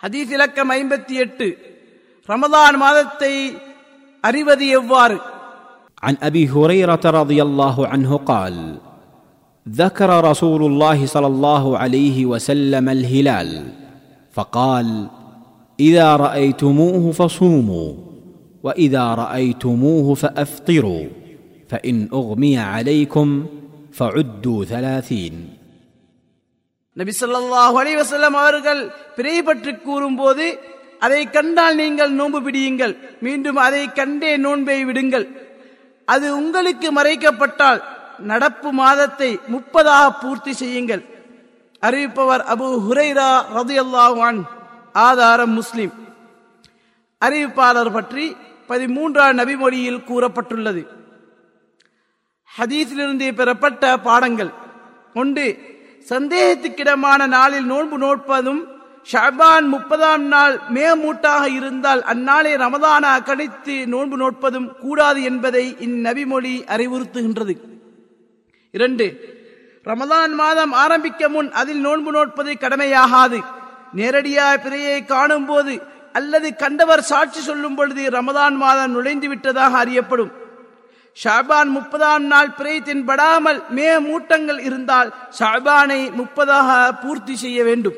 ஹதீஸ் 0.00 0.31
இலக்கம் 0.35 0.71
ஐம்பத்தி 0.73 1.15
எட்டு 1.23 1.47
ரமதான் 2.29 2.77
மாதத்தை 2.83 3.33
அறிவது 4.23 4.65
எவ்வாறு 4.79 5.17
عن 6.05 6.15
ابي 6.29 6.43
هريره 6.49 7.03
رضي 7.19 7.39
الله 7.47 7.77
عنه 7.87 8.11
قال 8.31 8.55
ذكر 9.65 10.09
رسول 10.31 10.61
الله 10.65 10.99
صلى 11.05 11.27
الله 11.27 11.63
عليه 11.77 12.17
وسلم 12.25 12.85
الهلال 12.89 13.49
فقال 14.35 14.87
اذا 15.79 16.07
رايتموه 16.17 17.03
فصوموا 17.11 17.89
واذا 18.63 19.05
رايتموه 19.15 20.07
فافطروا 20.15 21.05
فان 21.69 21.97
اغمي 22.13 22.53
عليكم 22.73 23.27
فعدوا 23.93 24.59
ثلاثين 24.65 25.33
நபி 26.99 27.11
ஸல்லல்லாஹு 27.19 27.75
அலைஹி 27.81 27.97
அவர்கள் 28.43 28.81
பிறை 29.17 29.35
பற்றி 29.47 29.71
கூறும்போது 29.75 30.45
அதை 31.05 31.21
கண்டால் 31.35 31.79
நீங்கள் 31.81 32.11
நோன்பு 32.17 32.39
பிடியுங்கள். 32.47 32.93
மீண்டும் 33.25 33.59
அதை 33.65 33.83
கண்டே 33.99 34.31
நோன்பை 34.45 34.77
விடுங்கள். 34.89 35.25
அது 36.13 36.27
உங்களுக்கு 36.39 36.87
மறைக்கப்பட்டால் 36.97 37.79
நடப்பு 38.31 38.69
மாதத்தை 38.81 39.29
முப்பதாக 39.53 40.05
பூர்த்தி 40.21 40.53
செய்யுங்கள். 40.61 41.03
அறிவிப்பவர் 41.87 42.43
அபு 42.53 42.67
ஹுரைரா 42.85 43.29
ரது 43.57 43.75
அல்லாஹான் 43.83 44.39
ஆதாரம் 45.07 45.55
முஸ்லிம். 45.59 45.93
அறிவிப்பாளர் 47.21 47.95
பற்றி 47.97 48.25
பதிமூன்றாம் 48.69 49.37
நபிமொழியில் 49.39 50.05
கூறப்பட்டுள்ளது. 50.09 50.83
ஹதீஸிலிருந்து 52.49 53.27
பெறப்பட்ட 53.39 53.83
பாடங்கள். 54.07 54.51
ஒன்று 55.21 55.45
சந்தேகத்துக்கிடமான 56.09 57.27
நாளில் 57.27 57.65
நோன்பு 57.65 57.97
நோட்பதும் 57.97 58.61
ஷபான் 59.11 59.67
முப்பதாம் 59.67 60.23
நாள் 60.23 60.59
மேமூட்டாக 60.73 61.43
இருந்தால் 61.45 62.01
அந்நாளை 62.03 62.53
ரமதான 62.55 63.05
கணித்து 63.25 63.85
நோன்பு 63.85 64.17
நோட்பதும் 64.17 64.77
கூடாது 64.77 65.23
என்பதை 65.23 65.75
இந்நபிமொழி 65.79 66.53
அறிவுறுத்துகின்றது. 66.75 67.55
இரண்டு 68.71 69.07
ரமதான் 69.85 70.31
மாதம் 70.31 70.71
ஆரம்பிக்க 70.71 71.29
முன் 71.29 71.51
அதில் 71.51 71.79
நோன்பு 71.79 72.11
நோட்பது 72.11 72.51
கடமையாகாது. 72.59 73.39
நேரடியாக 73.93 74.69
பிறையை 74.69 75.05
காணும் 75.05 75.45
போது 75.45 75.81
அல்லது 76.13 76.55
கண்டவர் 76.55 77.01
சாட்சி 77.01 77.41
சொல்லும் 77.41 77.75
பொழுது 77.75 78.09
ரமதான் 78.09 78.55
மாதம் 78.55 78.91
நுழைந்து 78.91 79.27
விட்டதாக 79.27 79.77
அறியப்படும். 79.77 80.31
ஷாபான் 81.17 81.69
முப்பதாம் 81.77 82.25
நாள் 82.25 82.55
பிறை 82.57 82.75
தென்படாமல் 82.81 83.59
மே 83.69 83.87
மூட்டங்கள் 83.99 84.59
இருந்தால் 84.59 85.09
ஷாபானை 85.39 86.01
முப்பதாக 86.19 86.69
பூர்த்தி 87.01 87.35
செய்ய 87.35 87.63
வேண்டும். 87.63 87.97